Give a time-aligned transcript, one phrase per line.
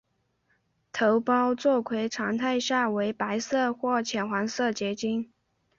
[0.91, 5.31] 头孢唑肟常态下为白色或淡黄色结晶。